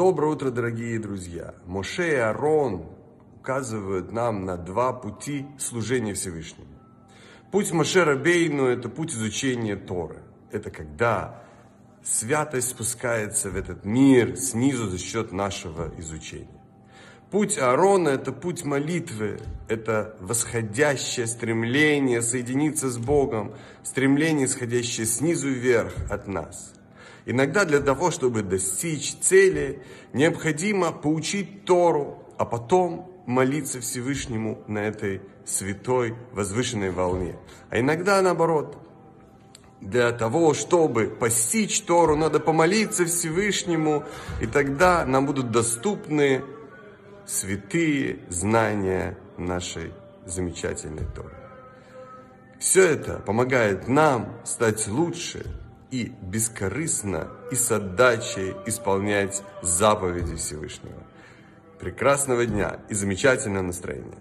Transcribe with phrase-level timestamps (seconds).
[0.00, 1.54] Доброе утро, дорогие друзья!
[1.66, 2.86] Моше и Арон
[3.36, 6.70] указывают нам на два пути служения Всевышнему.
[7.52, 10.22] Путь Моше Рабейну– это путь изучения Торы.
[10.50, 11.42] Это когда
[12.02, 16.62] святость спускается в этот мир снизу за счет нашего изучения.
[17.30, 19.38] Путь Аарона– это путь молитвы,
[19.68, 26.72] это восходящее стремление соединиться с Богом, стремление, исходящее снизу вверх от нас.
[27.26, 29.82] Иногда для того, чтобы достичь цели,
[30.12, 37.36] необходимо поучить Тору, а потом молиться Всевышнему на этой святой возвышенной волне.
[37.70, 38.76] А иногда наоборот.
[39.80, 44.04] Для того, чтобы постичь Тору, надо помолиться Всевышнему,
[44.42, 46.44] и тогда нам будут доступны
[47.26, 49.92] святые знания нашей
[50.26, 51.34] замечательной Торы.
[52.58, 55.46] Все это помогает нам стать лучше
[55.90, 61.02] и бескорыстно и с отдачей исполнять заповеди Всевышнего.
[61.78, 64.18] Прекрасного дня и замечательного настроения!